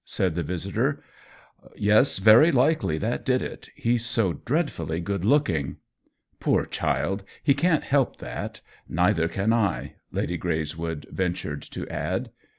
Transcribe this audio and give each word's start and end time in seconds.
said 0.03 0.35
her 0.35 0.41
visitor. 0.41 0.99
"Yes, 1.75 2.17
very 2.17 2.51
likely 2.51 2.97
that 2.97 3.23
did 3.23 3.43
it. 3.43 3.69
He's 3.75 4.03
so 4.03 4.33
dreadfully 4.33 4.99
good 4.99 5.23
looking." 5.23 5.75
"Poor 6.39 6.65
child, 6.65 7.23
he 7.43 7.53
can't 7.53 7.83
help 7.83 8.15
that. 8.17 8.61
Neither 8.89 9.27
can 9.27 9.53
I!" 9.53 9.97
Lady 10.11 10.39
Greyswood 10.39 11.05
ventured 11.11 11.61
to 11.69 11.87
add. 11.87 12.31